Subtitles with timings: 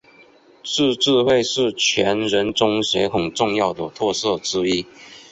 [0.63, 4.83] 自治会是全人中学很重要的特色之一。